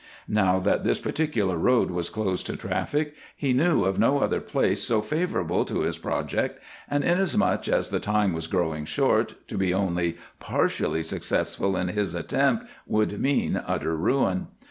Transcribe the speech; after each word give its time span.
Now 0.27 0.57
that 0.57 0.83
this 0.83 0.99
particular 0.99 1.57
road 1.59 1.91
was 1.91 2.09
closed 2.09 2.47
to 2.47 2.57
traffic, 2.57 3.13
he 3.35 3.53
knew 3.53 3.83
of 3.83 3.99
no 3.99 4.17
other 4.21 4.41
place 4.41 4.81
so 4.81 4.99
favorable 4.99 5.63
to 5.65 5.81
his 5.81 5.99
project, 5.99 6.59
and, 6.89 7.03
inasmuch 7.03 7.67
as 7.67 7.89
the 7.89 7.99
time 7.99 8.33
was 8.33 8.47
growing 8.47 8.85
short, 8.85 9.35
to 9.47 9.59
be 9.59 9.75
only 9.75 10.17
partially 10.39 11.03
successful 11.03 11.77
in 11.77 11.89
his 11.89 12.15
attempt 12.15 12.65
would 12.87 13.19
mean 13.21 13.61
utter 13.63 13.95
ruin. 13.95 14.47